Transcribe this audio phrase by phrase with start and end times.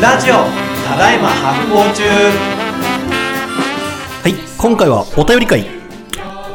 [0.00, 0.34] ラジオ
[0.86, 2.04] ただいま発行中
[4.22, 5.66] はい、今回はお便り会。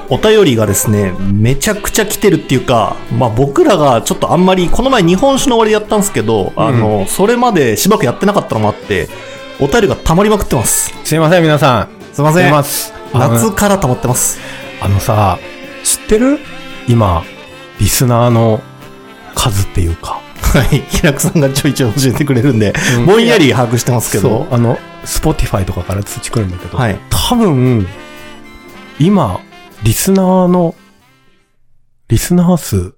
[0.09, 9.09] お便りがですね、めちゃくちゃ来てるっていうか、まあ僕らがちょっとあんまり、この前日本酒の終わりやったんですけど、あの、それまでしばらくやってなかったのもあって、
[9.59, 10.93] お便りが溜まりまくってます。
[11.03, 11.89] すいません、皆さん。
[12.13, 12.53] すいません。
[13.13, 14.39] 夏から溜まってます。
[14.81, 15.37] あのさ、
[15.83, 16.39] 知ってる？
[16.87, 17.25] 今、
[17.81, 18.61] リスナーの
[19.35, 20.21] 数っていうか。
[20.53, 20.79] はい。
[20.81, 26.99] 平久さんがちょいちょい教えてくれるんで、うんぼんやり把握してますけそうど。、あの、スポティファイとかから通知来るんだけど、はい。
[27.09, 27.87] 多分、
[28.99, 29.39] 今、
[29.83, 30.75] リスナーの、
[32.07, 32.93] リスナー数、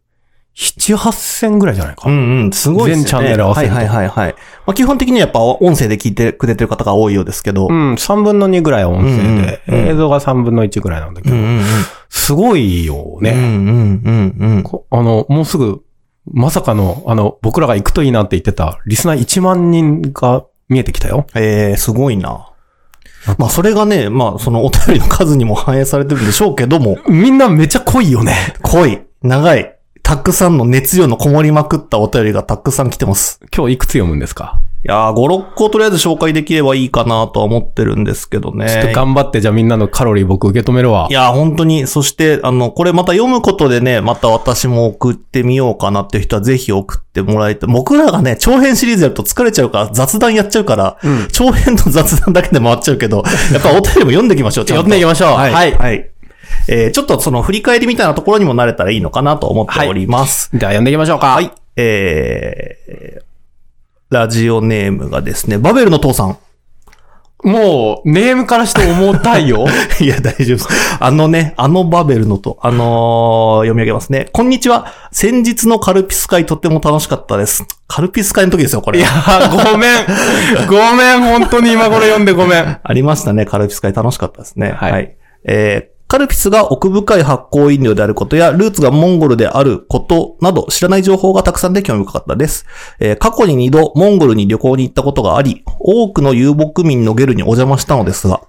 [0.56, 2.10] 7、8000ぐらいじゃないか。
[2.10, 3.04] うんうん、すごいですよね。
[3.04, 4.36] 全チャンネル合わせるとはいはいはいはい。
[4.66, 7.68] まあ基本的にはやっぱ音声で聞いてくれてる方が多いようですけど。
[7.70, 11.64] うん、3分の2ぐらいは音声で、うんうんうん映像が3分の1ぐらいなんだけど、うんうんうん。
[12.10, 13.32] すごいよね。
[13.32, 14.64] うんうんうんうん。
[14.64, 15.82] こあの、もうすぐ、
[16.32, 21.28] まさかの、あの、僕らが行くといいなって言ってた、リスナー1万人が見えてきたよ。
[21.36, 22.50] えー、すごいな。
[23.38, 28.54] まあ、それがね、まあ、そのお便りの数にも反映されてるんでしょうけども、みんなめっちゃ濃いよね。
[28.62, 33.40] 濃い、長い、たくさんの熱量のこもりまくったお便りがたくさん来てます。
[33.56, 34.60] 今日いくつ読むんですか？
[34.88, 38.70] いやー、5、6個とりあえず紹介できればいいかなとは思ってるんですけどね。
[38.70, 41.14] ちょっと頑張って、じゃあみんなのカロリー僕受け止めるわい。
[41.14, 47.74] やー、本当に、そして、あの、これまた読むことでね、また私も送ってみようかなっていう人はぜひ送ってもらいたい。
[47.74, 55.52] 僕らがね、長編シリーズやると疲れちゃうから、雑談やっちゃうから、うん長編の雑談だけで回っちゃうけど、 やっぱお便りも読んでいきましょう、ちゃんと読んでいきましょうはい。
[55.52, 56.12] はいはい。
[56.68, 60.52] えー、ちょっとその振り返りみたいなところにもなれたらいいのかなと思っております。
[60.54, 61.28] じゃあ読んでいきましょうか。
[61.34, 61.52] はい。
[61.76, 63.25] えー、
[64.16, 66.38] ラジオネームがですね、バベルの父さん。
[67.44, 69.66] もう、ネームからして重たいよ。
[70.00, 70.68] いや、大丈夫です。
[71.00, 74.28] あのね、あのバベルのと、あのー読み上げますね。
[74.32, 74.88] こんにちは。
[75.12, 77.66] 先日のカルピス会とっても楽しかったです。
[77.88, 79.00] カルピス会の時ですよ、これ。
[79.00, 79.10] いや、
[79.52, 80.06] ごめん。
[80.68, 82.80] ごめん、本当に今頃読んでごめん。
[82.82, 84.72] ありましたね、カルピス会楽しかったですね。
[84.72, 92.66] はいえーカルピスが奥深い発酵飲料であることや、ルーツがモンゴルであることなど、知らない情報がたくさんで興味深かったです。
[93.00, 98.42] えー過去に2度、モンゴルに旅行に行ったことがあり、多くの遊牧民のゲルにお邪魔したのですが、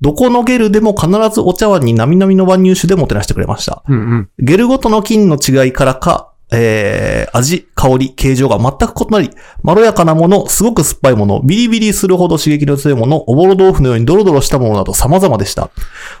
[0.00, 3.82] どこのゲルでも必ずお茶碗になみなみの万入酒でもてなしてくれました。
[3.86, 4.28] うんうん。
[4.38, 9.30] ゲルごとの菌の違いからか、えー、味、香り、形状が全く異なり、
[9.62, 15.70] まろやかなもの、すごく酸っぱいもの、ビリビリするほど刺激の強いもの、おぼろ豆腐のようにドロドロしたものなど様々でした。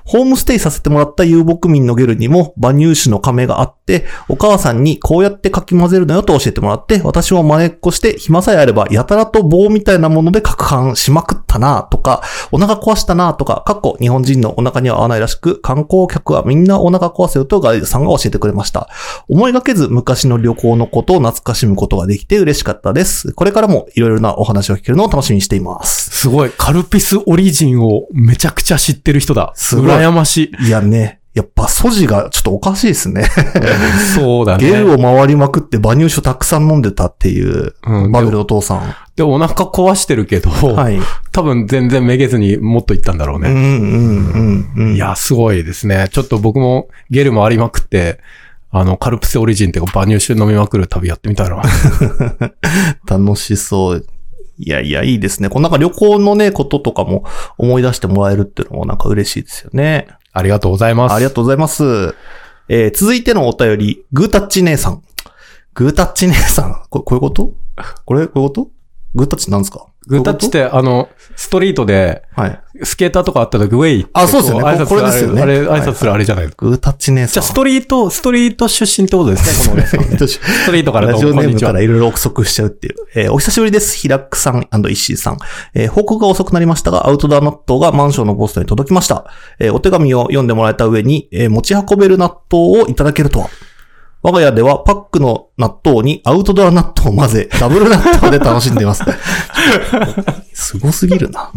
[0.04, 18.88] ホームステイさせてもらった遊牧民のゲルにも馬乳酒の亀があって、お母さんにこうやってかき混ぜるのよと教えてもらって、私も真似っこして暇さえあればやたらと棒みたいなもので攪拌しまくったなとか、お腹壊したなとか、かっこ日本人のお腹には合わないらしく、観光客はみんなお腹壊せよとガイドさんが教えてくれました。
[19.28, 23.32] 思いがけず昔の旅行のことを懐かしむことができて嬉しかったです。
[23.32, 26.10] これからもいろいろなお話を聞けるのを楽しみにしています。
[26.10, 26.50] すごい。
[26.56, 29.52] カルピスオリジンをめちゃくちゃ知ってる人だ。
[29.54, 30.66] すごい羨ましい。
[30.66, 33.24] いやね、やっぱ素地がちょっとおかしいですね。
[34.16, 34.70] そうだね。
[34.70, 38.94] ゲルを回りまくって馬乳酒をたくさん飲んでたっていう、うんバベルのお父さん。
[39.16, 40.98] で、お腹壊してるけど、はい。
[41.32, 43.50] 多分全然めげずにもっと言ったんだろうね。
[43.50, 44.94] うんうんうんうん。
[44.94, 46.08] い、や、すごいですね。
[46.10, 48.18] ちょっと僕もゲル回りまくって、
[48.78, 51.62] あの、カルピスオリジンってか、馬乳酒飲みまくる旅やってみたいな。
[53.08, 54.06] 楽しそう。
[54.58, 55.48] いやいや、いいですね。
[55.48, 57.24] このなんか旅行のね、こととかも
[57.58, 60.08] 思い出してもらえるっていうのもなんか嬉しいですよね。
[60.32, 61.14] ありがとうございます。
[61.14, 62.14] ありがとうございます。
[62.68, 65.02] えー続いてのお便り、グータッチ姉さん。
[65.74, 66.82] グータッチ姉さん。
[66.90, 67.52] これ、こういうこと？
[68.04, 68.68] これ、こういうこと？
[69.14, 69.86] グータッチなんですか？
[70.06, 72.60] グータッチって、あの、ストリートで、はい。
[72.84, 76.66] スケーターとかあった時、ウェイってあそうですよねこ挨拶これですよねあれ、挨拶するあれじゃないですか？
[76.66, 77.32] グータッチ姉さん。
[77.32, 79.86] じゃあ、ストリート、ストリート出身ってことですね、この。
[80.28, 81.80] ストリートからラジオネームから。
[81.80, 82.94] いろいろ憶測しちゃうっていう。
[83.14, 83.96] えーお久しぶりです。
[83.96, 85.38] ヒラックさん石井さん。
[85.74, 89.24] えー報告が遅くなりましたが、アウトドア納豆がマンションのポストに届きました。
[89.58, 93.48] えーお手紙を読んでもらえた上に、えー持ち運べる納豆をいただけるとは。
[94.26, 99.04] 我が家ではパックの納豆にアウトドア納豆を混ぜ、 ダブル納豆で楽しんでいます。
[100.52, 101.52] すごすぎるな。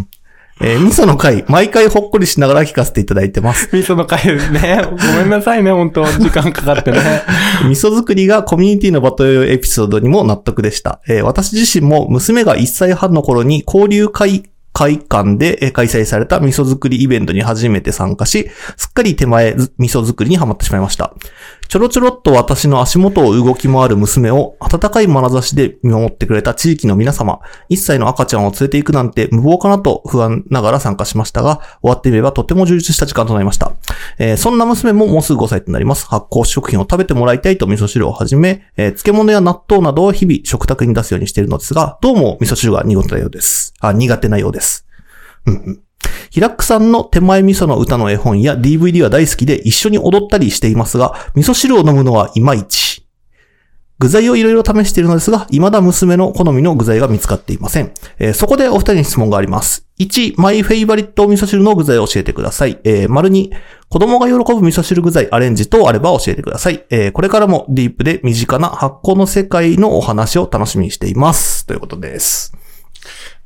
[0.62, 3.70] えー味噌の回、毎回ほっこりしながら聞かせていただいてます。
[3.74, 4.84] 味噌の会ね。
[4.88, 7.00] ごめんなさいね、本当時間かかってね。
[7.66, 11.00] 味噌作りがコミュニティの場というエピソードにも納得でした。
[11.08, 14.44] えー私自身も娘が1歳半の頃に交流会
[14.74, 21.14] 会館で開催された味噌作りイベントに初めて参加し、すっかり手前味噌作りにハマってしまいました。
[21.70, 33.74] ちょろちょろっと私の足元を動き回る娘を温かい眼差しで見守ってくれた地域の皆様、1歳の赤ちゃんを連れて行くなんて無謀かなと不安ながら参加しましたが、終わってみればとても充実した時間となりました。
[34.18, 36.08] えーそんな娘ももうすぐ5歳となります。
[36.08, 43.76] 発酵食品を食べてもらいたいと味噌汁をはじめ、えー漬物や納豆などを日々食卓に出すようにしているのですが、どうも味噌汁が苦手なようです。
[43.80, 44.69] あ、苦手なようです。
[45.46, 45.84] うんうん。
[46.30, 53.06] ヒラックさんの手前味噌の歌の絵本や DVD は大好きで一緒に踊ったりしていますが、味噌汁を飲むのはいまいち。
[54.00, 57.92] 具材をいろいろ試しているのですが、未だ娘の好みの具材が見つかっていません。
[58.18, 59.86] えーそこでお二人に質問があります。
[60.00, 62.80] 1、マイフェイバリット味噌汁の具材を教えてください。
[62.86, 63.50] えー、丸2、
[63.90, 66.86] 子供が喜ぶ味噌汁具材アレンジ等あれば教えてください。
[66.90, 71.66] えーこれからもディープで身近な発酵の世界のお話を楽しみにしています。
[71.66, 72.54] ということです。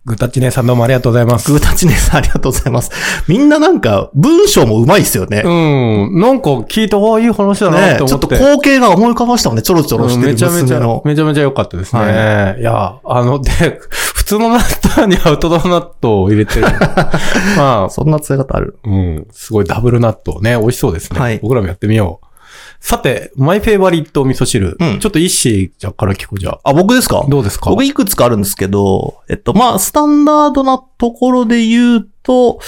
[0.05, 1.49] グータッチ姉さんどうもありがとうございます。
[1.49, 2.91] グータチネさんありがとうございます。
[3.29, 5.43] みんななんか文章もうまいですよね。
[5.45, 6.19] うん。
[6.19, 8.09] なんか聞いた方がいい話だなねって思って。
[8.09, 9.61] ちょっと光景が思い浮かばしたもんね。
[9.61, 11.01] ちょろちょろしてるうんめちゃめちゃ。
[11.05, 13.49] めちゃめちゃ良かったですね。、はいや、あの、で、
[13.89, 14.59] 普通の納
[14.97, 16.65] 豆にアウトドア納豆を入れてる。
[17.55, 18.79] まあ、そんな使い方ある。
[18.83, 21.19] うん、すごいダブル納豆ね、美味しそうですね。
[21.19, 22.32] はい僕らもやってみよう。
[22.85, 24.75] さて、マイフェイバリット味噌汁。
[24.77, 26.71] うんちょっと一子じゃから聞こうじゃあ。
[26.71, 27.25] あ、僕ですか？
[27.29, 27.69] どうですか？
[27.69, 32.59] 僕いくつかあるんですけど、えっと、まあ、スタンダードなところで言うと、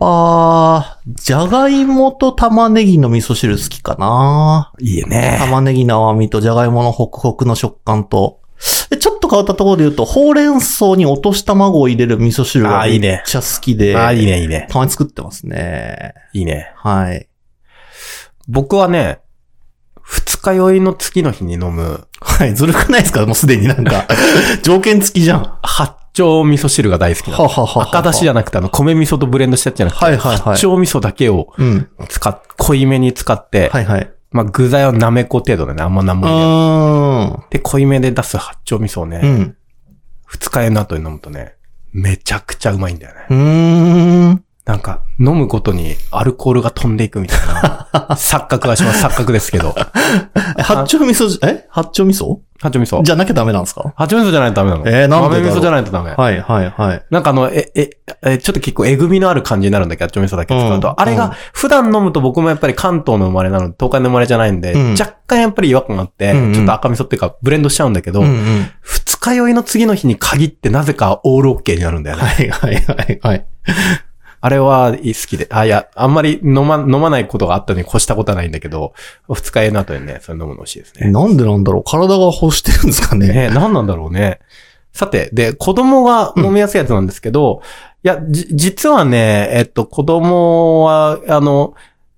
[0.00, 4.72] あー、じゃがいもと玉ねぎの味噌汁好きかな。
[4.80, 5.36] いいね。
[5.38, 8.40] 玉ねぎの甘みとじゃがいものホクホクの食感と、
[8.90, 14.66] でちょっと変わったところで言うと、ほうれん草に落とし卵を入れる味噌汁がめあーいいねっちゃ好きで、ああ、いいね、いいね。
[14.68, 16.14] たまに作ってますね。
[16.32, 16.72] いいね。
[16.74, 17.28] はい。
[18.48, 19.25] 僕はね、二
[20.52, 23.24] 日酔いの次の日に飲む、はい、ずるくないですか？
[23.26, 24.06] もうすでになんか、
[24.62, 25.40] 条件付きじゃん。
[25.42, 27.44] は八丁味噌汁が大好きなの。
[27.44, 31.88] ははは赤だしじゃなくて、あの、米味噌とブレンドしたやつじゃなくて、はいはいはい八丁味噌だけをうん。
[32.08, 34.10] 使っ、濃いめに使って、はいはい。
[34.32, 37.46] まあ、具材はなめこ程度でね、あんまなんうも入れない。
[37.50, 39.56] で、濃いめで出す八丁味噌をね、うん。
[40.26, 41.52] 二日酔いの後に飲むとね、
[41.92, 43.20] めちゃくちゃうまいんだよね。
[43.30, 44.42] うーん。
[44.66, 49.04] なんか、飲むごとにアルコールが飛んでいくみたいな、 錯覚がします。
[49.06, 49.76] 錯覚ですけど。
[50.58, 51.66] え 八丁味噌じ、え？
[51.70, 52.38] 八丁味噌？
[52.60, 53.02] 八丁味噌。
[53.04, 53.92] じゃなきゃダメなんですか？
[53.96, 54.82] 八丁味噌じゃないとダメなの。
[54.88, 56.10] えーなんで豆味噌じゃないとダメ。
[56.16, 57.02] はいはいはい。
[57.10, 57.90] なんかあの、え、え、
[58.24, 60.00] え、ちょっと結構えぐみのある感じになるんだけ？
[60.04, 60.54] ど、八丁味噌だけ？
[60.58, 60.88] 使うと。
[60.88, 68.66] うんあれが、普段飲むと僕もやっぱり関東の生まれなので、東海の生まれじゃないんで、うん若干やっぱり違和感があって、うんうんちょっと赤味噌っていうか、ブレンドしちゃうんだけど、うんうん。
[68.82, 72.22] 二日酔いの次の日に限ってなぜかオールオッケーになるんだよね。
[72.24, 73.46] はいはいはいはい。
[74.40, 75.46] あれは好きで。
[75.50, 78.92] あ、いや、あんまり飲ま、飲まないことがあったのに越したことはないんだけど、
[79.28, 81.10] 二日酔いの後にね、それ飲むの美味しいですね。
[81.10, 81.84] なんでなんだろう？
[81.84, 83.28] 体が欲してるんですかね？
[83.28, 84.40] ね何なんだろうね。
[84.92, 87.60] さて、で、子供が飲みやすいやつなんですけど、
[88.02, 91.74] いや、じ、実はね、えっと、子供は、あの、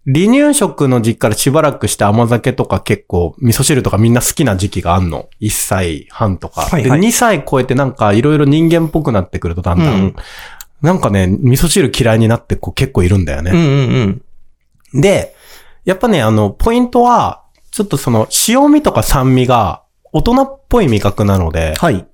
[0.06, 5.28] 離乳食の時期からしばらくして甘酒とか結構、味噌汁とかみんな好きな時期があんの。
[5.40, 6.62] 1歳半とか。
[6.62, 10.16] はいはいで、2歳超えてなんかいろいろ人間っぽくなってくるとだんだん、うん
[10.82, 13.50] なんかね、味噌汁嫌いになってこう結構いるんだよね。
[13.50, 14.22] うんうん
[14.94, 15.00] うん。
[15.00, 15.34] で、
[15.84, 19.82] やっぱね、あの、ポイントは、ちょっとその、塩味とか酸味が
[20.12, 22.06] 大人っぽい味覚なので、はい。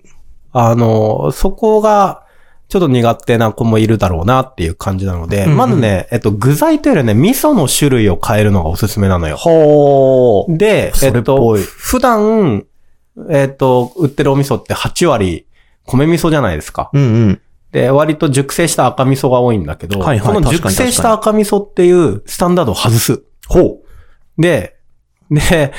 [0.53, 2.23] あの、そこが、
[2.69, 9.37] ちょっと苦手な子もいるだろうなっていう感じなので、うんうんまずね、えっと、具材というよりね、味噌の種類を変えるのがおすすめなのよ。
[9.37, 10.57] ほー。
[10.57, 12.65] で、そえっとれっぽい、普段、
[13.31, 15.47] えっと、売ってるお味噌って8割
[15.87, 16.91] 米味噌じゃないですか。
[16.93, 17.41] うんうん。
[17.75, 23.25] で、割と熟成した赤味噌が多いんだけど、はいはいこの熟成した赤味噌っていうスタンダードを外す。
[23.49, 23.81] ほ
[24.39, 24.41] う。
[24.41, 24.77] で、
[25.29, 25.73] で、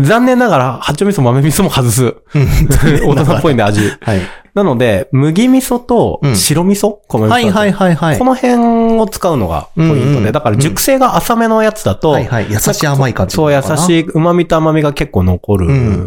[0.00, 2.16] 残念ながら、八丁味噌、豆味噌も外す。
[3.06, 3.80] 大人っぽいんで味。
[4.00, 4.20] はい。
[4.52, 7.30] なので、麦味噌とうん白味噌、米味噌。
[7.30, 8.24] はいはいはいはいこ。
[8.24, 12.46] の辺を使うのがポイントで、うんうんだから熟成が浅めのやつだと、はいはい。
[12.50, 13.36] 優しい甘い感じ。
[13.36, 15.66] そう、優しい旨味と甘みが結構残る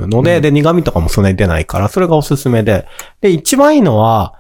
[0.10, 2.86] ので、うんで、苦味とかもそんなに出ないから、それがおすすめで。
[3.22, 4.34] で、一番いいのは、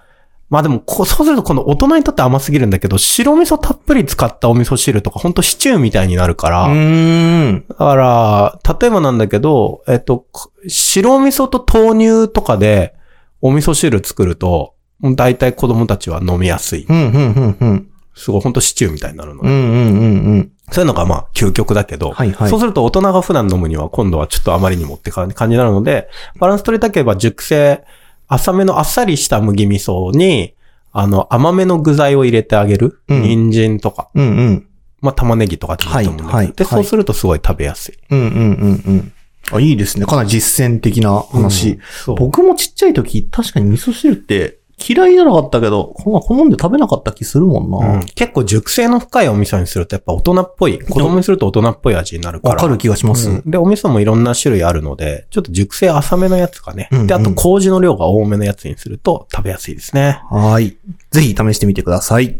[0.51, 7.65] まあでもこう、そうするとこの大人にとって甘すぎるんだけど、白味噌たっぷり使ったお味噌汁とか、ほんとシチューみたいになるから、うーん。
[7.69, 10.25] だから、例えばなんだけど、えっと、
[10.67, 12.93] 白味噌と豆乳とかで
[13.39, 14.75] お味噌汁作ると、
[15.15, 16.85] 大体子供たちは飲みやすい。
[16.87, 17.87] うんうんうんうん。
[18.13, 19.49] すごい、ほんとシチューみたいになるのね。
[19.49, 20.51] うんうんうんうん。
[20.69, 27.85] そういうのがまあ、究極だけど、はいはいそうすると大人が普段飲むには今度はちょっとあまりにもって感じになるので、バランス取りたければ熟成、
[28.33, 30.55] 浅めのあっさりした麦味噌に、
[30.93, 33.01] あの、甘めの具材を入れてあげる？
[33.07, 34.67] うん人参とか、うんうん。
[35.01, 37.97] まあ、玉ねぎとかでもいいと思うんだけど、で、はいはいはいそうするとすごい食べやすい。
[38.09, 39.13] うんうんうんうん。
[39.51, 40.05] あ、いいですね。
[40.05, 41.79] かなり実践的な話。
[42.05, 47.95] そう僕もちっちゃい時、確かに味噌汁って嫌いじゃなかったけど、ほんま好んで食べなかった気するもんな。
[47.95, 52.55] うん結構熟成の深いお味噌にするとやっぱ大人っぽい、子供にすると大人っぽい味になるから。
[52.55, 53.29] わかる気がします。
[53.29, 56.89] うんで、お味噌もいろんな種類あるので、ちょっと熟成浅めのやつかね。
[56.91, 60.21] うんうんで、あと麹の量が多めのやつにすると食べやすいですね。
[60.29, 60.77] はい。
[61.11, 62.39] ぜひ試してみてください。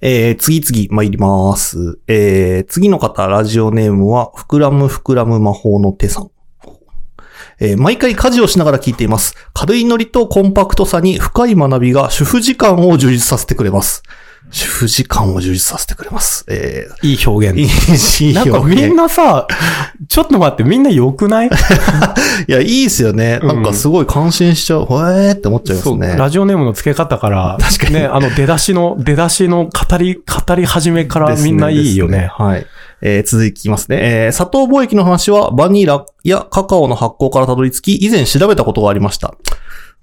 [0.00, 1.98] えー、次々参ります。
[2.08, 6.30] えー、次の方、ラジオネームは、膨らむ膨らむ魔法の手さん。
[7.60, 9.34] えー毎回家事をしながら聞いています。
[9.52, 14.02] 軽いノリとコンパクトさに深い学びが主婦時間を充実させてくれます。
[14.50, 16.44] 主婦時間を充実させてくれます。
[16.48, 17.58] えいい表現。
[17.58, 19.48] い、いいなんかみんなさ、
[20.06, 21.48] ちょっと待って、みんな良くない？
[22.46, 23.38] いや、いいですよね。
[23.42, 24.80] なんかすごい感心しちゃう。
[24.82, 26.14] へーって思っちゃいますそう、ね。
[26.18, 32.18] ラジオネームの付け方から、確かにね、あの出だしの、出だしの語り、語り始めからみんないいよね。
[32.18, 32.66] ですはい。
[33.02, 33.98] えー続きますね。
[34.26, 39.34] えー砂糖貿易の話はバニラやカカオの発酵からたどり着き、以前調べたことがありました。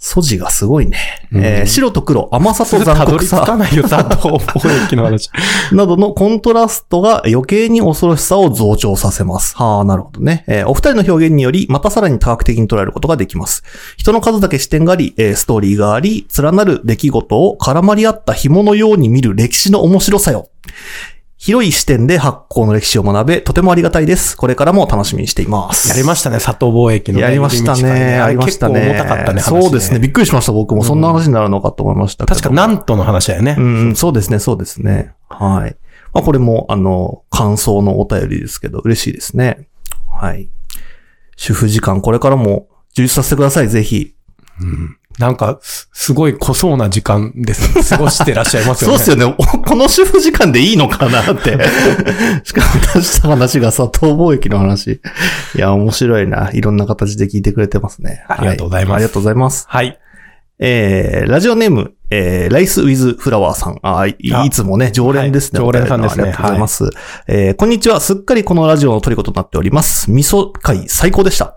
[0.03, 0.97] 素地がすごいね。
[1.31, 5.29] えー白と黒、甘さと残たどり着酷さかないよ、砂糖貿易の話。
[5.71, 9.55] などのコントラストが余計に恐ろしさを増長させます。
[9.55, 10.43] はあ、なるほどね。
[10.47, 13.63] えーお二人の表現により、またさらに多角的に捉えることができます。
[13.95, 20.47] 人の数だけ視点があり、えーストーリーがあり、連なる出来事を絡まり合った紐のように見る歴史の面白さよ。
[21.43, 24.37] 広い視点で発行の歴史を学べ、とてもありがたいです。
[24.37, 25.89] これからも楽しみにしています。
[25.89, 27.23] やりましたね、砂糖貿易のね。
[27.23, 28.11] やりましたね。
[28.11, 28.75] やりましたね。
[28.75, 29.97] 結構重たかったね、話そうですね。
[29.97, 30.83] びっくりしました、僕も。
[30.83, 32.35] そんな話になるのかと思いましたけど。
[32.35, 33.55] 確かなんとの話だよね。
[33.57, 35.15] うん、そうですね、そうですね。
[35.29, 35.75] はい。
[36.13, 39.67] まあ、これも、あの、感想のお便りですけど、嬉しいですね。
[40.11, 40.47] はい。
[41.37, 44.13] 主婦時間、これからも充実させてください、ぜひ。
[45.19, 47.95] なんか、すすごい濃そうな時間です。
[47.95, 48.97] 過ごしてらっしゃいますよ そうね。
[48.99, 49.35] ですよね。
[49.37, 51.57] お この主婦時間でいいのかなって。
[52.43, 55.01] しかも出した話が砂糖貿易の話。
[55.55, 56.49] いや、面白いな。
[56.53, 58.23] いろんな形で聞いてくれてますね。
[58.27, 59.65] ありがとうございますはありがとうございます。
[59.67, 59.99] はい。
[60.63, 63.79] えー、ラジオネーム、えー、ライスウィズフラワーさん。
[63.81, 65.59] あいあいつもね、常連ですね。
[65.59, 66.89] はい常連さんですねありがとうございます。
[67.27, 67.99] えー、こんにちは。
[67.99, 70.11] すっかりこのラジオの虜となっております。
[70.11, 71.55] 味噌会最高でした。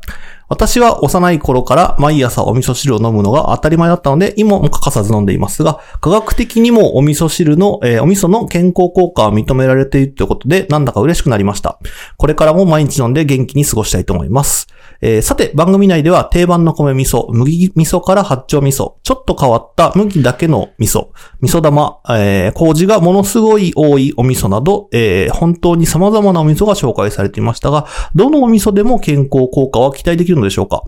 [0.54, 11.80] 私は幼い頃から毎朝お味噌汁を飲むのが当たり前だったので、今も欠かさず飲んでいますが、科学的にもお味噌汁の、えーお味噌の健康効果は認められているということで、なんだか嬉しくなりました。
[12.18, 14.68] これからも毎日飲んで元気に過ごしたいと思います。
[15.06, 21.08] えーさて、番組内では定番の米味噌、麦味噌から八丁味噌、ちょっと変わった麦だけの味噌、
[21.42, 30.84] 味噌玉、えー麹がものすごい多いお味噌など、えー本当に様々なお味噌が紹介されていましたが、どのお味噌でも健康効果は期待できるのでしょうか、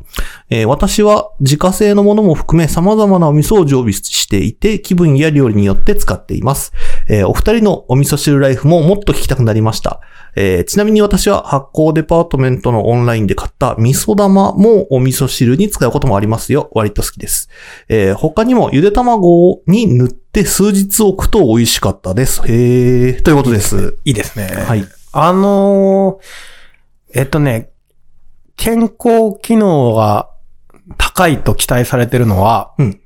[0.48, 6.72] えー私は自家製のものも含め様々なお味噌を常備していて、気分や料理によって使っています。
[7.10, 10.00] えーお二人のお味噌汁ライフももっと聞きたくなりました。
[10.36, 16.70] えーちなみに私は発酵デパートメントのオンラインで買った味噌玉もお味噌汁に使うこともありますよ。
[16.72, 17.48] 割と好きです。
[17.88, 22.42] えー他にもゆで卵に塗って数日置くと美味しかったです。
[22.46, 23.22] へー。
[23.22, 23.96] ということです。
[24.04, 24.46] いいですね。
[24.66, 24.84] はい。
[25.12, 27.70] あのーえっとね、
[28.56, 30.28] 健康機能が
[30.98, 33.00] 高いと期待されてるのは、うん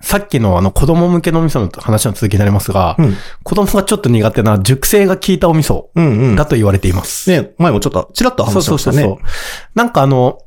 [0.00, 3.16] さっきのあの子供向けのお味噌の話の続きになりますが、うん。
[3.42, 6.36] 子供がちょっと苦手な熟成が効いたお味噌うんうん。
[6.36, 7.30] だと言われています。
[7.30, 9.02] ね、前もちょっと、ちらっと話しましたね。
[9.02, 9.26] そうそうそう。
[9.74, 10.38] なんかあの、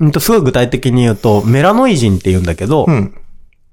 [0.00, 3.14] うんと、すごい具体的に言うと、メラノイジンって言うんだけど、うん。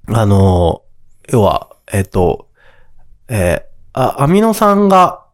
[0.08, 0.84] あの、
[1.30, 2.48] 要は、えっ、と、
[3.28, 5.26] えーあ、アミノ酸が、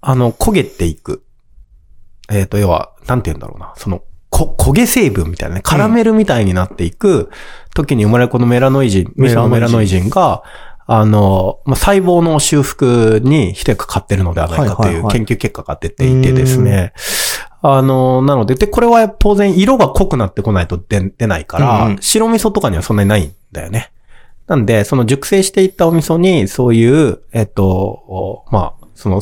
[0.00, 1.24] あの、焦げていく。
[2.30, 3.74] えっ、と、要は、なんて言うんだろうな。
[3.76, 4.02] その、
[4.32, 7.30] こ、焦げ成分みたいなね、カラメルみたいになっていく
[7.74, 10.42] 時に生まれるこのメラノイジン、メラノイジンが、
[10.86, 16.92] あの、まあ、細胞の修復に一役買ってるのではないかとはいはいはいいう研究結果が出ていてですね。
[17.60, 23.92] あの、なので、で、これは当然色が濃くなってこないと出出ないから、うんうん白味噌とかにはそんなにないんだよね。
[24.48, 29.20] なんで、その熟成していったお味噌に、そういう、えっと、おまあ、その、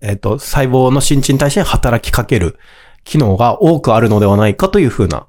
[0.00, 2.58] えっと、細胞の新陳代謝に働きかける
[3.06, 5.26] 機能が多くあるのではないかというふうな。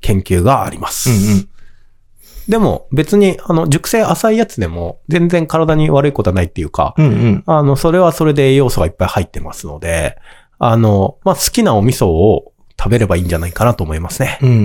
[0.00, 1.10] 研究があります。
[1.10, 1.48] うんうん。
[2.48, 7.42] でも、別に、あの、熟成浅いやつでも、全然体に悪いことはないっていうか、うんうん。
[7.46, 10.16] あの、それはそれで栄養素がいっぱい入ってますので、
[10.58, 14.38] あの、まあ、好きなお味噌を食べればいいんじゃないかなと思いますね。
[14.42, 14.64] うんうんうん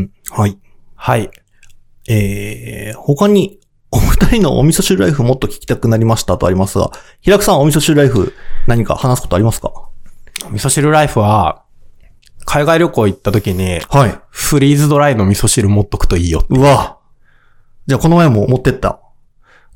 [0.00, 0.10] ん。
[0.30, 0.58] はい。
[0.94, 1.30] はい。
[2.08, 3.60] えー、他に、
[3.90, 8.34] お二人のお味噌汁ライフもっと聞きたくなりましたとありますが、平久さんお味噌汁ライフ
[8.66, 9.68] 何か話すことありますか？
[9.68, 9.93] お
[10.50, 11.62] 味噌汁ライフは、
[12.44, 14.18] 海外旅行行った時に、はい。
[14.30, 16.44] フリーズドライの味噌汁持っとくといいよ。
[16.48, 16.98] うわ。
[17.86, 19.00] じゃあこの前も持ってった。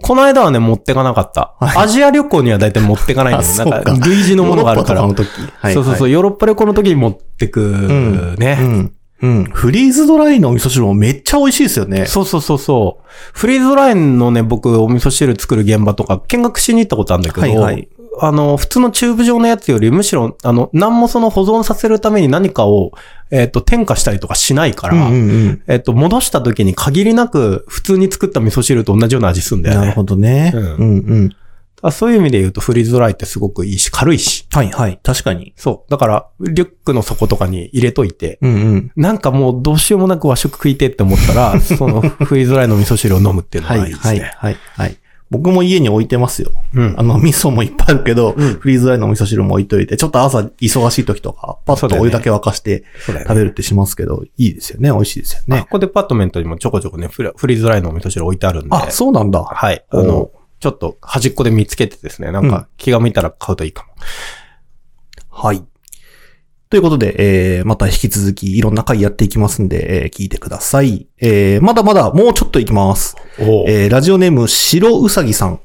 [0.01, 1.55] この間はね、持ってかなかった。
[1.59, 5.01] はいアジア旅行には大体持ってかないんだよなんか、類似のものがあるから。
[5.01, 5.53] ヨーロッパとかの時。
[5.59, 5.75] はい。
[5.75, 6.11] そうそうそう、う。
[6.11, 8.37] ヨーロッパ旅行の時に持ってくん。
[8.37, 8.59] ね。
[8.61, 8.93] うん。
[9.21, 9.45] うん。
[9.45, 12.07] フリーズドライのお味噌汁もめっちゃ美味しいですよね。
[12.07, 13.09] そうそうそうそう。
[13.33, 17.89] フリーズドライのね、僕、お味噌汁作る現場とか見学しに行ったことあるんだけど、はいはい
[18.21, 22.93] あの、普通のチューブ状のやつより、むしろ、あの、何もその保存させるために何かを、
[23.31, 25.63] えっ、と、添加したりとかしないから、うんうんうん。
[25.67, 29.81] えっ、と、戻した時に限りなく、普通に作った味噌汁と同じような味するんだよね。
[29.83, 30.53] なるほどね。
[30.55, 31.37] ううんんうん。
[31.81, 34.47] あそういう意味で言うと、フリーズドライってすごくいいし、軽いし。
[34.53, 34.99] はいはい。
[35.03, 35.53] 確かに。
[35.57, 35.91] そう。
[35.91, 38.93] だから、リュックの底とかに入れといて、うんうん。
[38.97, 44.33] なんかもうどうしようもなく和食食いてって思ったら、そのフリーズドライの味噌汁を飲むっていうのはいはいがいいですね。
[44.37, 44.97] はいはい。
[45.31, 46.53] 僕も家に置いてますよ。
[46.75, 54.91] うんあの、味噌もいっぱいあるけど、うんフリーズドライのお味噌汁も置いといて、ちょっと朝忙しい時とか、パッとお湯だけ沸かして食べるってしますけど、いいですよね。
[54.91, 55.57] 美味しいですよね。
[55.57, 55.63] ね。
[55.63, 58.69] ここデパートメントにもちょこちょこね、フリーズドライのお味噌汁置いてあるんで。
[58.71, 59.43] あ、そうなんだ。
[59.45, 59.85] はい。
[59.91, 60.31] あおの、
[60.61, 63.93] ちょっと端っこで見つけてですね、なんうんか気が向いたら買うといいかも。
[65.31, 65.63] はい。
[66.71, 71.07] ということで、えー、また引き続きいろんな回やっていきますんで、えー聞いてください。
[71.19, 73.17] えー、まだまだもうちょっといきます。
[73.39, 75.61] おえー、ラジオネーム、白うさぎさん。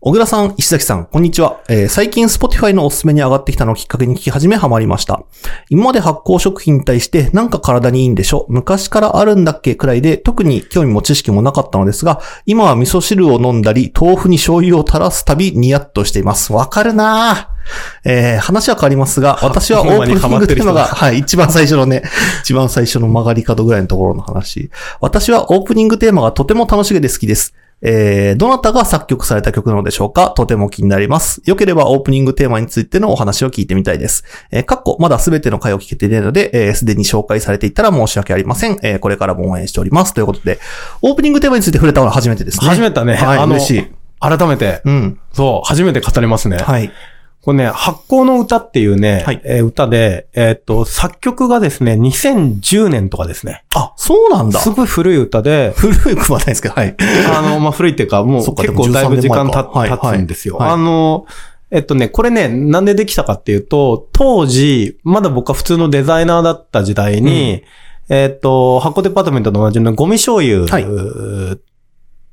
[0.00, 1.60] 小倉さん、石崎さん、こんにちは。
[1.68, 5.22] えー最近 Spotify のおすすめに上がってきたのをきっかけに聞き始めハマりました。
[5.68, 8.46] 今まで発酵食品に対してなんか体にいいんでしょ？
[8.48, 16.54] 昔からあるんだっけくらいで特に興味も知識もなかったのですが、今は味噌汁を飲んだり、豆腐に醤油を垂らすたびニヤッとしています。
[16.54, 17.55] わかるなぁ。
[18.04, 22.02] えー話は変わりますが、 私はオープニングテーマが、はい、一番最初のね、
[22.42, 24.70] 一番最初の曲がり角ぐらいのところの話。
[25.00, 27.54] 私はオープニングテーマがとても楽しげで好きです。
[27.82, 30.30] えー、どなたが作曲された曲なのでしょうか？
[30.30, 31.42] とても気になります。
[31.44, 34.24] よければオープニングテーマについてのお話を聞いてみたいです。
[34.50, 38.78] えー、かっこ、まだすべての回を聞けていないので、えー、すでに紹介されていたら申し訳ありません。
[38.82, 40.14] えー、これからも応援しております。
[40.14, 40.58] ということで、
[41.02, 42.66] オープニングテーマについて触れたのは初めてですね。
[42.66, 43.14] 初めてだね。
[43.14, 43.86] はい、あの嬉しい。
[44.20, 45.20] 改めて、うん。
[45.34, 46.56] そう、初めて語りますね。
[46.56, 46.90] はい。
[47.46, 53.62] これね、発酵の歌っていうね、はいえー歌で、えーっと、作曲がですね、2010年とかですね。
[53.72, 54.58] あ、そうなんだ。
[54.58, 56.96] すごい古い歌で、古いくはないですけど、はい。
[56.98, 60.56] あの、まあ、古いっていうか、もそっかう結構だいぶ時間でも13経年前か経つんですよ。
[60.56, 61.26] はいはいあの、
[61.70, 67.62] えっとね、これね、なんでできたかっていうと、当時、まだ僕は普通のデザイナーだった時代に、
[68.08, 70.84] えっと、箱デパートメントの同じのゴミ醤油はい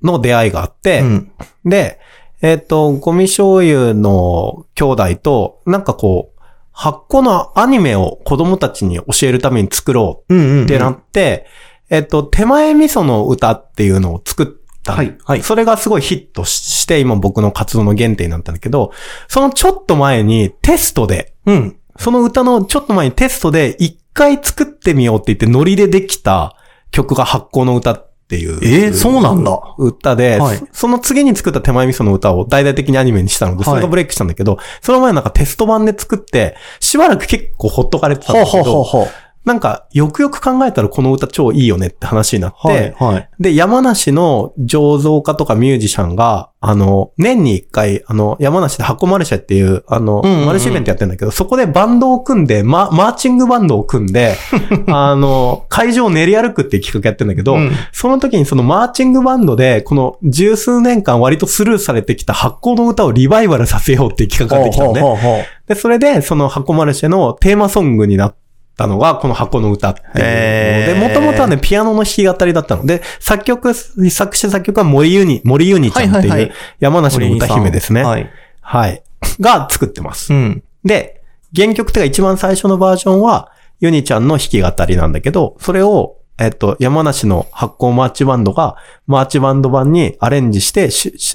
[0.01, 1.31] の出会いがあって、うん。
[1.65, 1.99] で、
[2.43, 6.41] えっ、と、ゴミ醤油の兄弟と、なんかこう、
[6.73, 11.47] 発酵のアニメを子供たちに教えるために作ろうってなって、
[11.89, 14.47] えっ、と、手前味噌の歌っていうのを作っ
[14.83, 14.93] た。
[14.95, 18.91] はいはいそれがすごいヒットして、今僕の活動の原点になったんだけど、
[19.29, 21.77] そのちょっと前にテストで、うん。
[21.97, 26.57] その歌のちょっと前にテストで一回作ってみようって言ってノリでできた
[26.91, 28.03] 曲が発酵の歌
[28.33, 28.59] っていう。
[28.63, 39.07] えーそうなんだ歌で、はいそその次に作った手前味噌の歌を大々的にアニメにしたので、それがブレイクしたんだけど、その前なんかテスト版で作って、しばらく結構ほっとかれてたんほうほうだけど、ほうほう。
[39.45, 43.29] なんかよくよく考えたらこの歌超いいよねって話になって、はい、はい。
[43.41, 54.35] で、山梨の醸造家とかミュージシャンが、あの、年に一回、あの、山梨で箱マルシェっていう、あの、うんうんうんマルシェイベントやってるんだけど、そこでバンドを組んで、ママーチングバンドを組んで、
[54.87, 65.47] あの、会場を練り歩くっていう企画やってるんだけど、うんその時にそのマーチングバンドで、この十数年間割とスルーされてきた発酵の歌をリバイバルさせようっていう企画ができたのね。
[65.67, 68.35] で、それで、その箱マルシェのテーマソングになっ
[68.75, 78.03] たのが、この箱の歌っていうので、もともとはね、ピアノの弾き語りだったので、作曲、作詞作曲は森ユニ、森ユニちゃんっていう山梨の歌姫ですね。
[78.03, 78.29] はい。
[78.61, 79.03] はい。
[79.39, 80.33] が作ってます。
[80.33, 80.63] うん。
[80.83, 81.21] で、
[81.55, 90.89] 原曲っていうか一番最初のバージョンは、ユニちゃんの弾き語りなんだけど、それを、えっと、山梨の発酵マーチバンドが、マーチバンド版にアレンジして、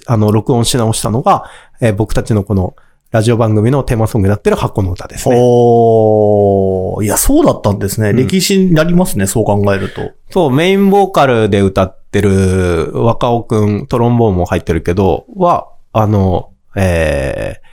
[0.07, 1.45] あの、録音し直したのが、
[1.81, 2.75] えー僕たちのこの、
[3.11, 5.37] ラジオ番組のテーマソングになってる発酵の歌ですね。
[5.39, 7.05] おー。
[7.05, 8.11] いや、そうだったんですね。
[8.11, 10.13] うん歴史になりますね、そう考えると。
[10.31, 17.69] そう、メインボーカルで歌ってる若尾くん、トロンボーンも入ってるけど、は、あの、えー、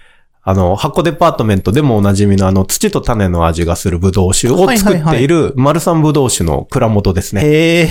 [0.48, 7.42] あの、箱デパートメントでもおなじみのあの、土と種の味がするブドウ酒を作っている、丸三ブドウ酒の蔵元ですね。
[7.44, 7.90] へ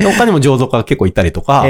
[0.00, 0.04] ー。
[0.10, 1.64] 他にも醸造家が結構いたりとか。
[1.64, 1.66] あ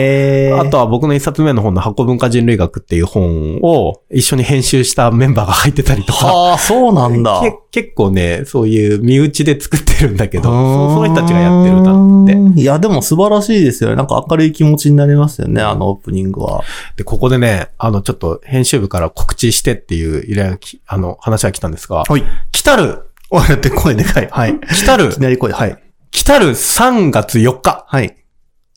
[0.71, 7.41] とは僕の一冊目の本の箱文化人類学っていう本を一緒に編集したメンバーが入ってたりとか、はあ、そうなんだ。
[7.43, 12.61] け結構ね、そういう身内で作ってるんだけど、そその人たちがやってる歌って。
[12.61, 13.97] いや、でも素晴らしいですよね。
[13.97, 16.63] なんか明るい気持ちになりますよね、あのオープニングは。
[16.97, 22.23] で、ここでね、あの、ちょっと編集部から告知してっていう依頼がき、あの、話が来たんですが、はい。
[22.53, 24.29] 来たる、おやって声でかい。
[24.31, 24.61] はい。
[24.61, 25.83] 来たるいき、なり声、はい。
[26.11, 28.17] 来たる3月4日はい。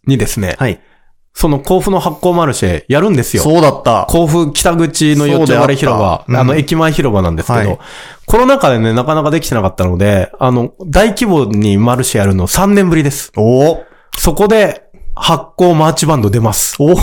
[0.06, 0.82] にですね、はい。
[1.34, 3.44] その甲府の発行マルシェやるんですよ。
[3.44, 4.08] そうだった。
[4.10, 7.80] 甲府北口の四丁割広場そうであっ、たうんあの、駅前広場なんですけど、はい
[8.30, 13.32] コロナ禍でね、なかなかできてなかったので、あの、大規模にマルシェやるの3年ぶりです。
[13.36, 13.84] おお
[14.16, 14.84] そこで、
[15.16, 16.76] 発行マーチバンド出ます。
[16.78, 16.96] おお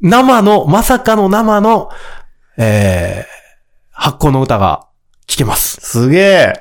[0.00, 1.90] 生の、まさかの生の、
[2.58, 3.24] えー、
[3.92, 4.88] 発行の歌が
[5.26, 5.78] 聴けます。
[5.80, 6.52] すげえ。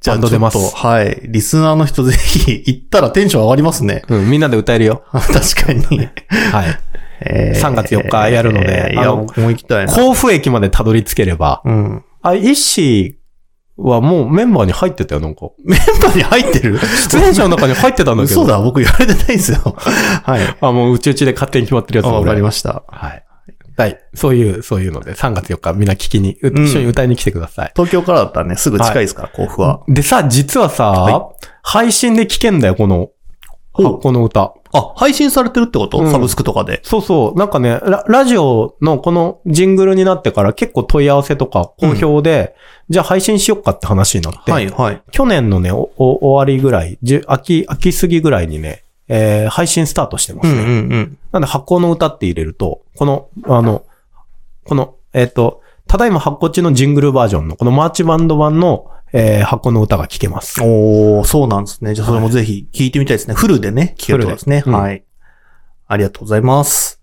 [0.00, 1.20] じゃあちょっとはい。
[1.24, 4.04] リスナーの人ぜひ行ったらテンション上がりますね。
[4.08, 5.02] うん、みんなで歌えるよ。
[5.10, 5.98] 確かに。
[6.52, 6.78] はい。
[7.20, 9.92] え3月4日やるのでえーいや、あも行きたいな。
[9.92, 12.04] 甲府駅までたどり着ければ、うん。
[12.22, 15.48] あ、イッシーはもうメンバーに入ってたよ、なんか。
[15.64, 16.78] メンバーに入ってる？
[17.10, 18.42] 出演者の中に入ってたんだけど。
[18.42, 19.76] 嘘だ、僕言われてないんですよ。
[20.22, 20.56] はい。
[20.60, 22.84] あ、もううちうちで勝手に決まってるやつあわかりまました。
[22.86, 23.24] はい。
[23.78, 23.98] はい。
[24.12, 27.72] そういう、そういうので、3月4日みんな聞きに、ううん一緒に歌いに来てください。
[27.76, 29.82] 東京からだったらね、すぐ近いですから、甲府は。
[29.86, 31.30] でさ、実はさ、は
[31.62, 33.10] 配信で聞けんだよ、この、
[33.72, 34.52] ほう発行の歌。
[34.72, 36.80] あ、配信されてるってこと、うんサブスクとかで。
[36.82, 37.38] そうそう。
[37.38, 42.56] なんかねラ、ラジオのこのジングルになってから結構問い合わせとか好評で、
[42.88, 45.02] じゃあ配信しよっかって話になって、はい、はい。
[45.12, 50.60] 去年のね、おお終わりぐらい、秋、秋過ぎぐらいにね、えー配信スタートしてますね。
[50.60, 51.18] うんうんうん。
[51.32, 53.84] なんで発行の歌って入れると、この、あの、
[54.64, 60.60] この、えっ、と、ただいま発行中のジングルバージョンの、このマーチバンド版の、えー発行の歌が聴けます。
[60.62, 61.94] おー、そうなんですね。
[61.94, 63.34] じゃあそれもぜひ聞いてみたいですね。
[63.34, 64.60] フルでね、聞けるとですね。
[64.60, 65.04] フルでうんはい。
[65.86, 66.97] ありがとうございます。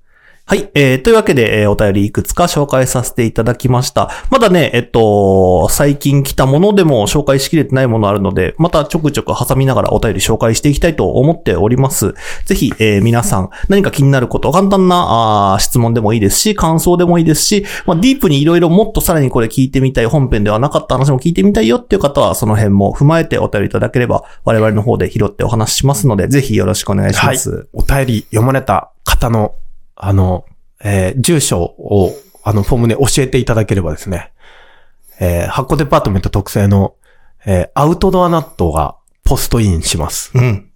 [0.48, 0.70] はい。
[0.76, 4.12] えー、というわけで、えーお便りいくつか紹介させていただきました。
[4.30, 12.14] まだね、えっと、最近来たものでも紹介しきれてないものあるので、またちょくちょく挟みながらお便り紹介していきたいと思っております。
[12.46, 27.68] ぜひ、えー皆さん、何か気になること、簡単なあ質問でもいいですし、感想でもいいですし、まあ、ディープにいろいろもっとさらにこれ聞いてみたい、本編ではなかった話も聞いてみたいよっていう方は、その辺も踏まえてお便りいただければ、我々の方で拾ってお話ししますので、ぜひよろしくお願いします。
[27.74, 29.56] お便り読まれた方の、
[29.96, 30.46] あの、
[30.84, 34.32] えー住所を、あの、フォームで教えていただければですね、
[35.20, 36.96] えー発行デパートメント特製の、
[37.46, 40.32] えーアウトドアナットがポストインします。
[40.36, 40.70] うん。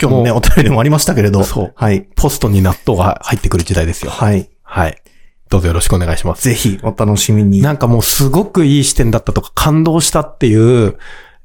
[0.00, 1.42] 今日もね、もお便りでもありましたけれど。
[1.44, 2.02] そうはい。
[2.16, 4.10] ポストに納豆が入ってくる時代ですよ。
[4.10, 4.50] はい。
[4.62, 5.02] はい。
[5.48, 6.42] どうぞよろしくお願いします。
[6.42, 7.62] ぜひ、お楽しみに。
[7.62, 10.98] なんかもうすごくいい視点だったとか感動したっていう、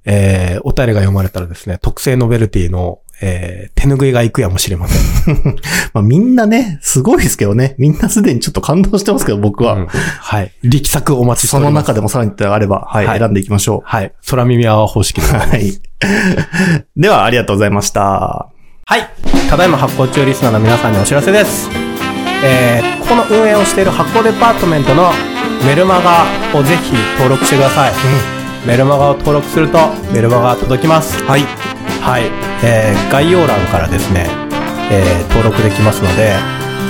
[0.05, 5.35] えー、お便りが読まれたらですね、特製ノベルティの、えー、手拭いが行くやもしれません。
[5.93, 7.75] まあ、みんなね、すごいですけどね。
[7.77, 9.73] みんなすでにちょっと感動してますけど、僕は。
[9.73, 10.51] うんはい。
[10.63, 11.83] 力作お待ちしてそのおります。
[11.87, 14.11] 中でもさらにあれば、はい、はい選んでいきましょはい。
[14.27, 15.27] 空耳泡方式で。
[15.27, 15.29] う。
[15.29, 15.79] はい。
[16.97, 18.47] では、ありがとうございました。
[18.85, 19.09] はい。
[19.49, 21.69] ただいま発行中リスナーの皆さんにお知らせです。
[22.43, 25.11] えー、ここの運営をしている発行デパートメントの
[25.65, 26.25] メルマガ
[26.57, 27.93] をぜひ登録してください。
[28.65, 29.77] メルマガを登録すると
[30.11, 31.23] メルマガが届きます。
[31.23, 31.60] はい。
[32.01, 32.25] はい。
[32.65, 34.25] えー、概要欄からですね、
[34.91, 36.33] えー、登録できますので、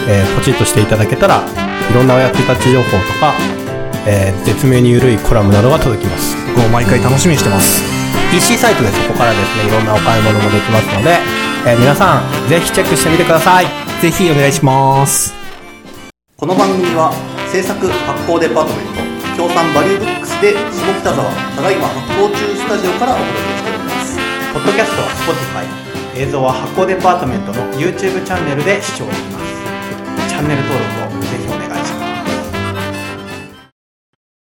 [0.07, 3.35] えー、ポチッとしていただけたら、いろんなお役立ち情報とか、
[4.07, 6.35] えー、絶妙に緩いコラムなどが届きます。
[6.57, 7.83] もう毎回楽しみにしてます。
[8.33, 11.19] EC サイトでそこからですね、いろんなお買い物もできますので、
[11.67, 13.65] えー皆さん、ぜひチェックしてみてください。
[14.01, 15.33] ぜひお願いします。
[16.37, 17.13] この番組は
[17.51, 23.70] 制作発行デパートメント協賛バリューブックスで下北沢ただいま発行中スタジオからお届けしております。
[24.53, 25.07] ポッドキャストは
[26.13, 29.47] Spotify 映像は発行デパートメントの YouTube チャンネルで視聴できます。
[30.27, 31.00] チャンネル登録